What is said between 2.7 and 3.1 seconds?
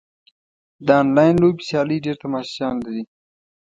لري.